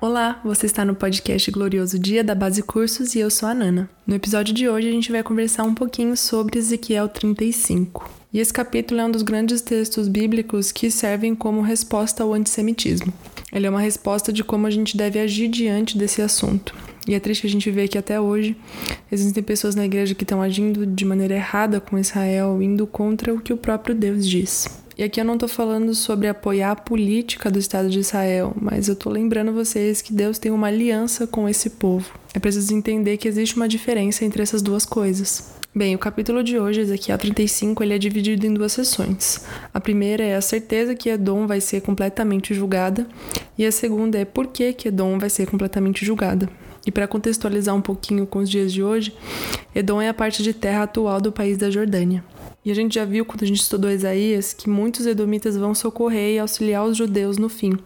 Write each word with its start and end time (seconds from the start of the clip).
Olá, 0.00 0.40
você 0.44 0.66
está 0.66 0.84
no 0.84 0.94
podcast 0.94 1.50
Glorioso 1.50 1.98
Dia 1.98 2.22
da 2.22 2.32
Base 2.32 2.62
Cursos 2.62 3.16
e 3.16 3.18
eu 3.18 3.28
sou 3.28 3.48
a 3.48 3.54
Nana. 3.54 3.90
No 4.06 4.14
episódio 4.14 4.54
de 4.54 4.68
hoje 4.68 4.88
a 4.88 4.92
gente 4.92 5.10
vai 5.10 5.24
conversar 5.24 5.64
um 5.64 5.74
pouquinho 5.74 6.16
sobre 6.16 6.56
Ezequiel 6.56 7.08
35. 7.08 8.08
E 8.32 8.38
esse 8.38 8.52
capítulo 8.52 9.00
é 9.00 9.04
um 9.04 9.10
dos 9.10 9.22
grandes 9.22 9.60
textos 9.60 10.06
bíblicos 10.06 10.70
que 10.70 10.88
servem 10.88 11.34
como 11.34 11.62
resposta 11.62 12.22
ao 12.22 12.32
antissemitismo. 12.32 13.12
Ele 13.52 13.66
é 13.66 13.70
uma 13.70 13.80
resposta 13.80 14.32
de 14.32 14.44
como 14.44 14.68
a 14.68 14.70
gente 14.70 14.96
deve 14.96 15.18
agir 15.18 15.48
diante 15.48 15.98
desse 15.98 16.22
assunto. 16.22 16.72
E 17.08 17.14
é 17.14 17.18
triste 17.18 17.48
a 17.48 17.50
gente 17.50 17.68
ver 17.68 17.88
que 17.88 17.98
até 17.98 18.20
hoje 18.20 18.56
existem 19.10 19.42
pessoas 19.42 19.74
na 19.74 19.84
igreja 19.84 20.14
que 20.14 20.22
estão 20.22 20.40
agindo 20.40 20.86
de 20.86 21.04
maneira 21.04 21.34
errada 21.34 21.80
com 21.80 21.98
Israel, 21.98 22.62
indo 22.62 22.86
contra 22.86 23.34
o 23.34 23.40
que 23.40 23.52
o 23.52 23.56
próprio 23.56 23.96
Deus 23.96 24.28
diz. 24.28 24.68
E 24.98 25.04
aqui 25.04 25.20
eu 25.20 25.24
não 25.24 25.34
estou 25.34 25.48
falando 25.48 25.94
sobre 25.94 26.26
apoiar 26.26 26.72
a 26.72 26.76
política 26.76 27.48
do 27.48 27.58
Estado 27.60 27.88
de 27.88 28.00
Israel, 28.00 28.52
mas 28.60 28.88
eu 28.88 28.94
estou 28.94 29.12
lembrando 29.12 29.52
vocês 29.52 30.02
que 30.02 30.12
Deus 30.12 30.40
tem 30.40 30.50
uma 30.50 30.66
aliança 30.66 31.24
com 31.24 31.48
esse 31.48 31.70
povo. 31.70 32.18
É 32.34 32.40
preciso 32.40 32.74
entender 32.74 33.16
que 33.16 33.28
existe 33.28 33.54
uma 33.54 33.68
diferença 33.68 34.24
entre 34.24 34.42
essas 34.42 34.60
duas 34.60 34.84
coisas. 34.84 35.54
Bem, 35.72 35.94
o 35.94 36.00
capítulo 36.00 36.42
de 36.42 36.58
hoje, 36.58 36.80
Ezequiel 36.80 37.16
35, 37.16 37.80
ele 37.84 37.94
é 37.94 37.98
dividido 37.98 38.44
em 38.44 38.52
duas 38.52 38.72
sessões. 38.72 39.46
A 39.72 39.78
primeira 39.78 40.24
é 40.24 40.34
a 40.34 40.40
certeza 40.40 40.96
que 40.96 41.10
Edom 41.10 41.46
vai 41.46 41.60
ser 41.60 41.80
completamente 41.80 42.52
julgada, 42.52 43.06
e 43.56 43.64
a 43.64 43.70
segunda 43.70 44.18
é 44.18 44.24
por 44.24 44.48
que, 44.48 44.72
que 44.72 44.88
Edom 44.88 45.16
vai 45.16 45.30
ser 45.30 45.46
completamente 45.46 46.04
julgada. 46.04 46.50
E 46.84 46.90
para 46.90 47.06
contextualizar 47.06 47.72
um 47.72 47.80
pouquinho 47.80 48.26
com 48.26 48.40
os 48.40 48.50
dias 48.50 48.72
de 48.72 48.82
hoje, 48.82 49.14
Edom 49.72 50.02
é 50.02 50.08
a 50.08 50.14
parte 50.14 50.42
de 50.42 50.52
terra 50.52 50.82
atual 50.82 51.20
do 51.20 51.30
país 51.30 51.56
da 51.56 51.70
Jordânia. 51.70 52.24
E 52.64 52.70
a 52.70 52.74
gente 52.74 52.96
já 52.96 53.04
viu 53.04 53.24
quando 53.24 53.44
a 53.44 53.46
gente 53.46 53.60
estudou 53.60 53.90
Isaías 53.90 54.52
que 54.52 54.68
muitos 54.68 55.06
edomitas 55.06 55.56
vão 55.56 55.74
socorrer 55.74 56.34
e 56.34 56.38
auxiliar 56.38 56.84
os 56.84 56.96
judeus 56.96 57.38
no 57.38 57.48
fim. 57.48 57.78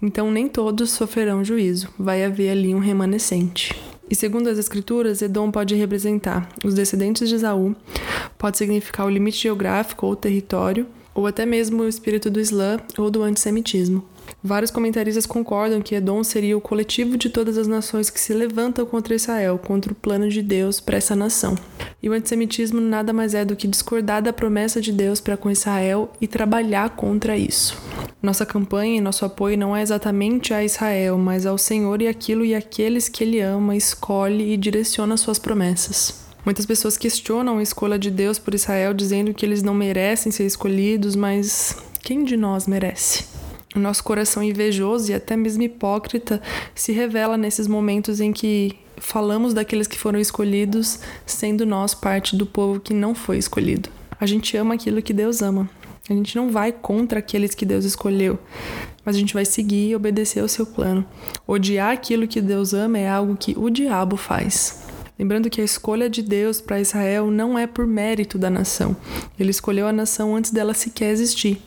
Então 0.00 0.30
nem 0.30 0.48
todos 0.48 0.90
sofrerão 0.90 1.44
juízo, 1.44 1.88
vai 1.98 2.24
haver 2.24 2.50
ali 2.50 2.74
um 2.74 2.78
remanescente. 2.78 3.74
E 4.08 4.14
segundo 4.14 4.48
as 4.48 4.58
escrituras, 4.58 5.20
Edom 5.20 5.50
pode 5.50 5.74
representar 5.74 6.48
os 6.64 6.74
descendentes 6.74 7.28
de 7.28 7.34
Esaú, 7.34 7.74
pode 8.38 8.56
significar 8.56 9.06
o 9.06 9.10
limite 9.10 9.38
geográfico 9.38 10.06
ou 10.06 10.14
território, 10.14 10.86
ou 11.14 11.26
até 11.26 11.44
mesmo 11.44 11.82
o 11.82 11.88
espírito 11.88 12.30
do 12.30 12.40
Islã 12.40 12.78
ou 12.96 13.10
do 13.10 13.22
antissemitismo. 13.22 14.04
Vários 14.46 14.70
comentaristas 14.70 15.26
concordam 15.26 15.82
que 15.82 15.96
Edom 15.96 16.22
seria 16.22 16.56
o 16.56 16.60
coletivo 16.60 17.16
de 17.16 17.28
todas 17.28 17.58
as 17.58 17.66
nações 17.66 18.10
que 18.10 18.20
se 18.20 18.32
levantam 18.32 18.86
contra 18.86 19.12
Israel, 19.12 19.58
contra 19.58 19.90
o 19.90 19.94
plano 19.96 20.28
de 20.28 20.40
Deus 20.40 20.78
para 20.78 20.96
essa 20.96 21.16
nação. 21.16 21.56
E 22.00 22.08
o 22.08 22.12
antissemitismo 22.12 22.80
nada 22.80 23.12
mais 23.12 23.34
é 23.34 23.44
do 23.44 23.56
que 23.56 23.66
discordar 23.66 24.22
da 24.22 24.32
promessa 24.32 24.80
de 24.80 24.92
Deus 24.92 25.20
para 25.20 25.36
com 25.36 25.50
Israel 25.50 26.12
e 26.20 26.28
trabalhar 26.28 26.90
contra 26.90 27.36
isso. 27.36 27.76
Nossa 28.22 28.46
campanha 28.46 28.98
e 28.98 29.00
nosso 29.00 29.24
apoio 29.24 29.58
não 29.58 29.76
é 29.76 29.82
exatamente 29.82 30.54
a 30.54 30.62
Israel, 30.62 31.18
mas 31.18 31.44
ao 31.44 31.58
Senhor 31.58 32.00
e 32.00 32.06
aquilo 32.06 32.44
e 32.44 32.54
aqueles 32.54 33.08
que 33.08 33.24
ele 33.24 33.40
ama, 33.40 33.74
escolhe 33.74 34.52
e 34.52 34.56
direciona 34.56 35.16
suas 35.16 35.40
promessas. 35.40 36.24
Muitas 36.44 36.64
pessoas 36.64 36.96
questionam 36.96 37.58
a 37.58 37.62
escolha 37.64 37.98
de 37.98 38.12
Deus 38.12 38.38
por 38.38 38.54
Israel, 38.54 38.94
dizendo 38.94 39.34
que 39.34 39.44
eles 39.44 39.64
não 39.64 39.74
merecem 39.74 40.30
ser 40.30 40.46
escolhidos, 40.46 41.16
mas 41.16 41.76
quem 42.00 42.24
de 42.24 42.36
nós 42.36 42.68
merece? 42.68 43.35
O 43.76 43.78
nosso 43.78 44.02
coração 44.02 44.42
invejoso 44.42 45.12
e 45.12 45.14
até 45.14 45.36
mesmo 45.36 45.62
hipócrita 45.62 46.40
se 46.74 46.92
revela 46.92 47.36
nesses 47.36 47.68
momentos 47.68 48.20
em 48.20 48.32
que 48.32 48.74
falamos 48.96 49.52
daqueles 49.52 49.86
que 49.86 49.98
foram 49.98 50.18
escolhidos, 50.18 50.98
sendo 51.26 51.66
nós 51.66 51.94
parte 51.94 52.34
do 52.34 52.46
povo 52.46 52.80
que 52.80 52.94
não 52.94 53.14
foi 53.14 53.36
escolhido. 53.36 53.90
A 54.18 54.24
gente 54.24 54.56
ama 54.56 54.74
aquilo 54.74 55.02
que 55.02 55.12
Deus 55.12 55.42
ama. 55.42 55.68
A 56.08 56.12
gente 56.14 56.36
não 56.36 56.50
vai 56.50 56.72
contra 56.72 57.18
aqueles 57.18 57.54
que 57.54 57.66
Deus 57.66 57.84
escolheu, 57.84 58.38
mas 59.04 59.14
a 59.14 59.18
gente 59.18 59.34
vai 59.34 59.44
seguir 59.44 59.90
e 59.90 59.94
obedecer 59.94 60.40
ao 60.40 60.48
seu 60.48 60.64
plano. 60.64 61.04
Odiar 61.46 61.92
aquilo 61.92 62.26
que 62.26 62.40
Deus 62.40 62.72
ama 62.72 62.98
é 62.98 63.06
algo 63.06 63.36
que 63.36 63.54
o 63.58 63.68
diabo 63.68 64.16
faz. 64.16 64.85
Lembrando 65.18 65.48
que 65.48 65.60
a 65.60 65.64
escolha 65.64 66.10
de 66.10 66.22
Deus 66.22 66.60
para 66.60 66.80
Israel 66.80 67.30
não 67.30 67.58
é 67.58 67.66
por 67.66 67.86
mérito 67.86 68.36
da 68.36 68.50
nação. 68.50 68.94
Ele 69.38 69.50
escolheu 69.50 69.86
a 69.86 69.92
nação 69.92 70.36
antes 70.36 70.50
dela 70.50 70.74
sequer 70.74 71.10
existir. 71.10 71.62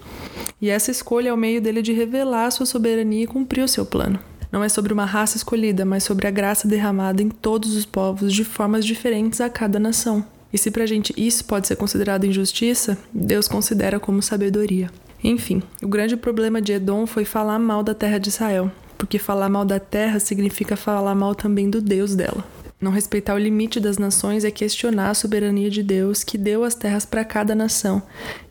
E 0.61 0.69
essa 0.69 0.91
escolha 0.91 1.29
é 1.29 1.33
o 1.33 1.37
meio 1.37 1.61
dele 1.61 1.81
de 1.81 1.91
revelar 1.91 2.51
sua 2.51 2.65
soberania 2.65 3.23
e 3.23 3.27
cumprir 3.27 3.63
o 3.63 3.67
seu 3.67 3.85
plano. 3.85 4.19
Não 4.51 4.63
é 4.63 4.69
sobre 4.69 4.93
uma 4.93 5.05
raça 5.05 5.37
escolhida, 5.37 5.85
mas 5.85 6.03
sobre 6.03 6.27
a 6.27 6.31
graça 6.31 6.67
derramada 6.67 7.21
em 7.21 7.29
todos 7.29 7.75
os 7.75 7.85
povos 7.85 8.33
de 8.33 8.43
formas 8.43 8.85
diferentes 8.85 9.41
a 9.41 9.49
cada 9.49 9.79
nação. 9.79 10.25
E 10.51 10.57
se 10.57 10.71
pra 10.71 10.85
gente 10.85 11.13
isso 11.15 11.45
pode 11.45 11.67
ser 11.67 11.75
considerado 11.75 12.25
injustiça, 12.25 12.97
Deus 13.13 13.47
considera 13.47 13.99
como 13.99 14.21
sabedoria. 14.21 14.89
Enfim, 15.23 15.61
o 15.81 15.87
grande 15.87 16.17
problema 16.17 16.61
de 16.61 16.73
Edom 16.73 17.05
foi 17.05 17.25
falar 17.25 17.59
mal 17.59 17.83
da 17.83 17.93
terra 17.93 18.17
de 18.17 18.29
Israel, 18.29 18.71
porque 18.97 19.19
falar 19.19 19.49
mal 19.49 19.65
da 19.65 19.79
terra 19.79 20.19
significa 20.19 20.75
falar 20.75 21.13
mal 21.13 21.35
também 21.35 21.69
do 21.69 21.81
Deus 21.81 22.15
dela. 22.15 22.43
Não 22.81 22.91
respeitar 22.91 23.35
o 23.35 23.37
limite 23.37 23.77
das 23.77 23.97
nações 23.97 24.45
é 24.45 24.51
questionar 24.51 25.09
a 25.09 25.13
soberania 25.13 25.69
de 25.69 25.83
Deus 25.83 26.23
que 26.23 26.37
deu 26.37 26.63
as 26.63 26.73
terras 26.73 27.05
para 27.05 27.25
cada 27.25 27.53
nação, 27.53 28.01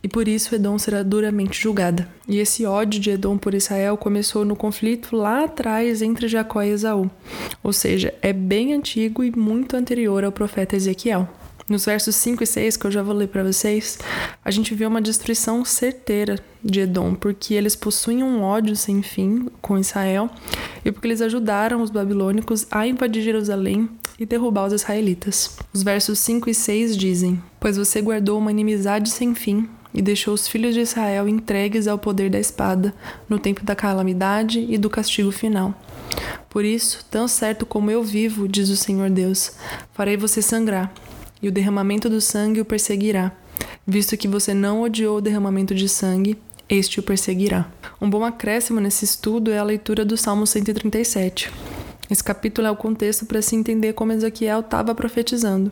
e 0.03 0.09
por 0.09 0.29
isso 0.29 0.55
Edom 0.55 0.79
será 0.79 1.03
duramente 1.03 1.59
julgada. 1.59 2.07
E 2.29 2.39
esse 2.39 2.67
ódio 2.67 3.01
de 3.01 3.11
Edom 3.11 3.39
por 3.39 3.55
Israel 3.55 3.97
começou 3.97 4.45
no 4.45 4.55
conflito 4.55 5.17
lá 5.17 5.45
atrás 5.45 6.03
entre 6.03 6.29
Jacó 6.29 6.63
e 6.63 6.69
Esaú, 6.69 7.11
ou 7.63 7.73
seja, 7.73 8.13
é 8.21 8.35
bem 8.35 8.75
antigo 8.75 9.25
e 9.25 9.35
muito 9.35 9.75
anterior 9.75 10.23
ao 10.23 10.33
profeta 10.33 10.77
Ezequiel. 10.77 11.27
Nos 11.69 11.85
versos 11.85 12.17
5 12.17 12.43
e 12.43 12.47
6, 12.47 12.77
que 12.79 12.87
eu 12.87 12.91
já 12.91 13.03
vou 13.03 13.15
ler 13.15 13.29
para 13.29 13.45
vocês, 13.45 13.99
a 14.43 14.51
gente 14.51 14.75
vê 14.75 14.87
uma 14.87 15.03
destruição 15.03 15.63
certeira 15.67 16.39
de 16.65 16.81
Edom, 16.81 17.15
porque 17.15 17.53
eles 17.53 17.77
possuem 17.77 18.23
um 18.23 18.43
ódio 18.43 18.75
sem 18.75 19.03
fim 19.03 19.49
com 19.61 19.77
Israel 19.77 20.31
e 20.83 20.91
porque 20.91 21.07
eles 21.07 21.21
ajudaram 21.21 21.83
os 21.83 21.91
babilônicos 21.91 22.67
a 22.71 22.87
invadir 22.87 23.23
Jerusalém 23.23 23.87
e 24.19 24.25
derrubar 24.25 24.67
os 24.67 24.73
israelitas. 24.73 25.59
Os 25.71 25.83
versos 25.83 26.19
5 26.21 26.49
e 26.49 26.55
6 26.55 26.97
dizem: 26.97 27.43
Pois 27.61 27.77
você 27.77 28.01
guardou 28.01 28.39
uma 28.39 28.51
inimizade 28.51 29.11
sem 29.11 29.35
fim 29.35 29.69
e 29.93 30.01
deixou 30.01 30.33
os 30.33 30.49
filhos 30.49 30.75
de 30.75 30.81
Israel 30.81 31.29
entregues 31.29 31.87
ao 31.87 31.99
poder 31.99 32.31
da 32.31 32.41
espada 32.41 32.95
no 33.29 33.39
tempo 33.39 33.63
da 33.63 33.77
calamidade 33.77 34.67
e 34.71 34.79
do 34.79 34.89
castigo 34.89 35.31
final. 35.31 35.75
Por 36.49 36.65
isso, 36.65 37.05
tão 37.11 37.29
certo 37.29 37.67
como 37.67 37.91
eu 37.91 38.03
vivo, 38.03 38.49
diz 38.49 38.71
o 38.71 38.77
Senhor 38.77 39.11
Deus, 39.11 39.53
farei 39.93 40.17
você 40.17 40.41
sangrar, 40.41 40.93
e 41.43 41.49
o 41.49 41.53
derramamento 41.53 42.09
do 42.09 42.21
sangue 42.21 42.61
o 42.61 42.65
perseguirá. 42.65 43.33
Visto 43.87 44.17
que 44.17 44.29
você 44.29 44.53
não 44.53 44.83
odiou 44.83 45.19
o 45.19 45.21
derramamento 45.21 45.75
de 45.75 45.89
sangue, 45.89 46.39
este 46.69 47.01
o 47.01 47.03
perseguirá. 47.03 47.71
Um 48.01 48.11
bom 48.11 48.25
acréscimo 48.25 48.81
nesse 48.81 49.05
estudo 49.05 49.51
é 49.51 49.59
a 49.59 49.65
leitura 49.65 50.05
do 50.05 50.17
Salmo 50.17 50.47
137. 50.47 51.51
Esse 52.11 52.25
capítulo 52.25 52.67
é 52.67 52.71
o 52.71 52.77
contexto 52.77 53.27
para 53.27 53.43
se 53.43 53.55
entender 53.55 53.93
como 53.93 54.13
Ezequiel 54.13 54.61
estava 54.61 54.95
profetizando, 54.95 55.71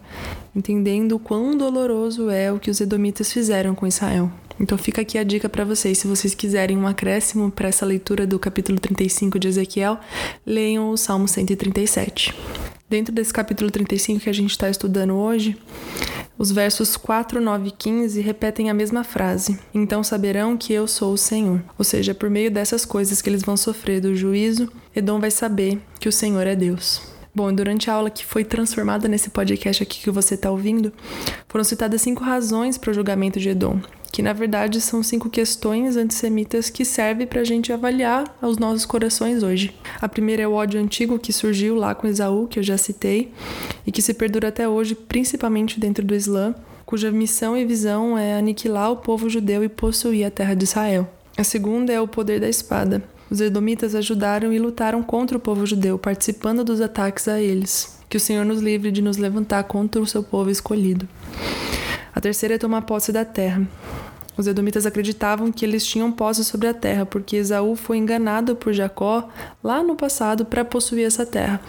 entendendo 0.54 1.12
o 1.12 1.19
quão 1.19 1.56
doloroso 1.56 2.28
é 2.28 2.53
o 2.53 2.59
que 2.59 2.71
os 2.71 2.81
edomitas 2.81 3.33
fizeram 3.33 3.75
com 3.75 3.87
Israel. 3.87 4.31
Então 4.60 4.77
fica 4.77 5.03
aqui 5.03 5.19
a 5.19 5.25
dica 5.25 5.48
para 5.48 5.65
vocês, 5.65 5.98
se 5.98 6.06
vocês 6.06 6.34
quiserem 6.34 6.77
um 6.77 6.87
acréscimo 6.87 7.50
para 7.50 7.69
essa 7.69 7.87
leitura 7.87 8.27
do 8.27 8.38
capítulo 8.38 8.78
35 8.78 9.38
de 9.38 9.48
Ezequiel, 9.48 9.98
leiam 10.47 10.91
o 10.91 10.97
Salmo 10.97 11.28
137. 11.28 12.34
Dentro 12.88 13.12
desse 13.12 13.32
capítulo 13.32 13.69
35 13.69 14.20
que 14.20 14.30
a 14.30 14.32
gente 14.32 14.52
está 14.52 14.70
estudando 14.70 15.14
hoje, 15.14 15.58
os 16.38 16.52
versos 16.52 16.97
4, 16.97 17.41
9 17.41 17.69
e 17.69 17.70
15 17.72 18.20
repetem 18.20 18.70
a 18.70 18.74
mesma 18.74 19.02
frase: 19.02 19.58
Então 19.74 20.04
saberão 20.04 20.56
que 20.56 20.72
eu 20.72 20.86
sou 20.86 21.12
o 21.12 21.19
Senhor. 21.19 21.64
Ou 21.76 21.84
seja, 21.84 22.14
por 22.14 22.30
meio 22.30 22.48
dessas 22.48 22.84
coisas 22.84 23.20
que 23.20 23.28
eles 23.28 23.42
vão 23.42 23.56
sofrer 23.56 24.00
do 24.00 24.14
juízo, 24.14 24.70
Edom 24.94 25.19
vai 25.19 25.32
saber 25.32 25.80
que 25.98 26.08
o 26.08 26.12
Senhor 26.12 26.47
é 26.47 26.54
Deus. 26.54 27.02
Bom, 27.34 27.52
durante 27.52 27.91
a 27.91 27.94
aula 27.94 28.08
que 28.08 28.24
foi 28.24 28.44
transformada 28.44 29.08
nesse 29.08 29.30
podcast 29.30 29.82
aqui 29.82 30.00
que 30.00 30.10
você 30.10 30.36
está 30.36 30.48
ouvindo, 30.48 30.92
foram 31.48 31.64
citadas 31.64 32.00
cinco 32.00 32.22
razões 32.22 32.78
para 32.78 32.92
o 32.92 32.94
julgamento 32.94 33.41
de 33.41 33.48
Edom 33.48 33.80
que 34.16 34.22
na 34.22 34.33
verdade 34.33 34.80
são 34.80 35.03
cinco 35.03 35.28
questões 35.28 35.95
antissemitas 35.95 36.71
que 36.71 36.86
servem 36.86 37.27
para 37.27 37.42
a 37.42 37.45
gente 37.45 37.71
avaliar 37.71 38.34
os 38.41 38.57
nossos 38.57 38.86
corações 38.86 39.42
hoje. 39.42 39.77
A 40.01 40.09
primeira 40.09 40.42
é 40.42 40.48
o 40.48 40.54
ódio 40.54 40.80
antigo 40.80 41.18
que 41.18 41.34
surgiu 41.34 41.77
lá 41.77 41.95
com 41.95 42.07
Esaú, 42.07 42.47
que 42.47 42.59
eu 42.59 42.63
já 42.63 42.78
citei, 42.78 43.30
e 43.86 43.92
que 43.92 44.01
se 44.01 44.15
perdura 44.15 44.48
até 44.48 44.66
hoje, 44.66 44.95
principalmente 44.95 45.78
dentro 45.78 46.03
do 46.03 46.15
Islã, 46.15 46.54
cuja 46.86 47.10
missão 47.10 47.59
e 47.59 47.66
visão 47.66 48.16
é 48.16 48.39
aniquilar 48.39 48.91
o 48.91 48.97
povo 48.97 49.28
judeu 49.28 49.63
e 49.63 49.68
possuir 49.68 50.24
a 50.24 50.30
terra 50.30 50.54
de 50.54 50.65
Israel. 50.65 51.07
A 51.36 51.45
segunda 51.45 51.92
é 51.92 52.01
o 52.01 52.09
poder 52.09 52.41
da 52.41 52.48
espada. 52.48 53.03
Os 53.30 53.42
edomitas 53.42 53.95
ajudaram 53.95 54.51
e 54.51 54.59
lutaram 54.59 55.03
contra 55.03 55.36
o 55.36 55.41
povo 55.41 55.66
judeu, 55.66 55.98
participando 55.98 56.65
dos 56.65 56.80
ataques 56.80 57.28
a 57.28 57.39
eles. 57.39 57.98
Que 58.09 58.16
o 58.16 58.21
Senhor 58.21 58.47
nos 58.47 58.63
livre 58.63 58.91
de 58.91 59.03
nos 59.03 59.18
levantar 59.18 59.65
contra 59.65 60.01
o 60.01 60.07
seu 60.07 60.22
povo 60.22 60.48
escolhido. 60.48 61.07
A 62.15 62.21
terceira 62.22 62.54
é 62.54 62.59
tomar 62.59 62.80
posse 62.80 63.13
da 63.13 63.27
terra. 63.27 63.68
Os 64.36 64.47
edomitas 64.47 64.84
acreditavam 64.84 65.50
que 65.50 65.65
eles 65.65 65.86
tinham 65.86 66.12
posse 66.12 66.44
sobre 66.44 66.68
a 66.68 66.74
terra, 66.74 67.06
porque 67.06 67.36
Esaú 67.36 67.74
foi 67.74 67.97
enganado 67.97 68.54
por 68.54 68.72
Jacó 68.72 69.28
lá 69.65 69.83
no 69.83 69.97
passado 69.97 70.44
para 70.44 70.65
possuir 70.65 71.06
essa 71.06 71.24
terra. 71.24 71.60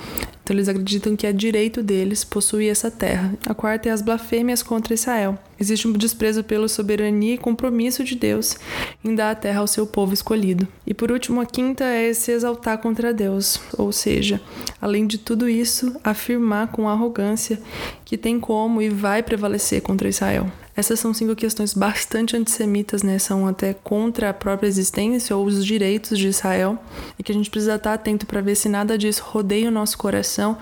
Então 0.44 0.56
eles 0.56 0.70
acreditam 0.70 1.16
que 1.16 1.28
é 1.28 1.34
direito 1.34 1.84
deles 1.84 2.24
possuir 2.24 2.70
essa 2.70 2.90
terra. 2.90 3.34
A 3.46 3.54
quarta 3.54 3.90
é 3.90 3.92
as 3.92 4.02
blasfêmias 4.02 4.64
contra 4.64 4.94
Israel. 4.94 5.38
Existe 5.60 5.88
um 5.88 5.94
desprezo 5.94 6.44
pela 6.44 6.68
soberania 6.68 7.34
e 7.34 7.38
compromisso 7.38 8.04
de 8.04 8.16
Deus 8.16 8.56
em 9.04 9.14
dar 9.16 9.32
a 9.32 9.36
terra 9.36 9.60
ao 9.60 9.68
seu 9.68 9.86
povo 9.86 10.14
escolhido. 10.14 10.68
E 10.86 10.94
por 10.94 11.12
último, 11.12 11.42
a 11.42 11.46
quinta 11.46 11.84
é 11.84 12.14
se 12.14 12.32
exaltar 12.32 12.78
contra 12.78 13.14
Deus, 13.14 13.60
ou 13.78 13.92
seja, 13.92 14.40
além 14.80 15.08
de 15.08 15.18
tudo 15.18 15.50
isso, 15.50 15.96
afirmar 16.04 16.68
com 16.68 16.88
arrogância 16.88 17.60
que 18.06 18.18
tem 18.18 18.40
como 18.40 18.82
e 18.82 18.90
vai 18.90 19.24
prevalecer 19.24 19.82
contra 19.82 20.08
Israel. 20.08 20.50
Essas 20.78 21.00
são 21.00 21.12
cinco 21.12 21.36
questões 21.36 21.74
bastante 21.74 22.38
antissemitas, 22.38 23.02
né? 23.02 23.18
São 23.18 23.48
até 23.48 23.74
contra 23.74 24.30
a 24.30 24.34
própria 24.34 24.68
existência 24.68 25.36
ou 25.36 25.44
os 25.44 25.66
direitos 25.66 26.20
de 26.20 26.28
Israel, 26.28 26.78
e 27.18 27.24
que 27.24 27.32
a 27.32 27.36
gente 27.36 27.50
precisa 27.50 27.76
estar 27.76 27.94
atento 27.94 28.28
para 28.28 28.42
ver 28.42 28.54
se 28.54 28.70
nada 28.70 28.96
disso 28.96 29.24
rodeia 29.26 29.70
o 29.70 29.72
nosso 29.72 29.98
coração, 29.98 30.56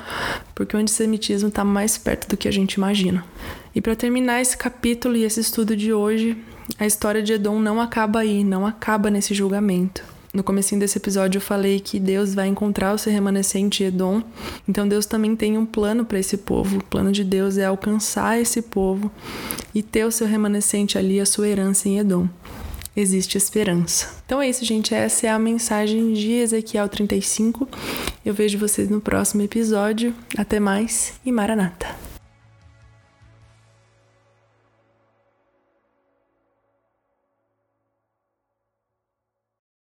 porque 0.56 0.74
o 0.74 0.80
antissemitismo 0.80 1.50
está 1.50 1.66
mais 1.66 1.98
perto 1.98 2.30
do 2.30 2.38
que 2.38 2.48
a 2.48 2.52
gente 2.52 2.76
imagina. 2.76 3.26
E 3.76 3.82
para 3.82 3.94
terminar 3.94 4.42
esse 4.42 4.56
capítulo 4.56 5.18
e 5.18 5.26
esse 5.26 5.42
estudo 5.42 5.76
de 5.76 5.92
hoje, 5.92 6.42
a 6.80 6.86
história 6.86 7.22
de 7.22 7.34
Edom 7.34 7.60
não 7.60 7.82
acaba 7.82 8.20
aí, 8.22 8.42
não 8.42 8.66
acaba 8.66 9.10
nesse 9.10 9.34
julgamento. 9.34 10.15
No 10.36 10.44
começo 10.44 10.78
desse 10.78 10.98
episódio 10.98 11.38
eu 11.38 11.42
falei 11.42 11.80
que 11.80 11.98
Deus 11.98 12.36
vai 12.36 12.50
encontrar 12.50 12.94
o 12.94 12.98
seu 12.98 13.10
remanescente 13.10 13.86
Edom. 13.86 14.22
Então 14.68 14.86
Deus 14.86 15.06
também 15.06 15.34
tem 15.34 15.58
um 15.58 15.66
plano 15.66 16.04
para 16.04 16.20
esse 16.20 16.36
povo. 16.36 16.80
O 16.80 16.84
plano 16.84 17.10
de 17.10 17.24
Deus 17.24 17.58
é 17.58 17.64
alcançar 17.64 18.38
esse 18.38 18.62
povo 18.62 19.10
e 19.74 19.82
ter 19.82 20.04
o 20.04 20.12
seu 20.12 20.28
remanescente 20.28 20.98
ali, 20.98 21.22
a 21.22 21.26
sua 21.26 21.48
herança 21.48 21.88
em 21.88 22.00
Edom. 22.00 22.28
Existe 22.94 23.38
esperança. 23.38 24.10
Então 24.26 24.42
é 24.42 24.50
isso, 24.50 24.66
gente. 24.66 24.94
Essa 24.94 25.28
é 25.28 25.30
a 25.30 25.40
mensagem 25.40 26.12
de 26.12 26.34
Ezequiel 26.34 26.90
35. 26.90 27.66
Eu 28.26 28.34
vejo 28.34 28.58
vocês 28.58 28.90
no 28.90 29.00
próximo 29.00 29.42
episódio. 29.42 30.14
Até 30.38 30.60
mais 30.60 31.14
e 31.26 31.32
Maranata. 31.32 32.05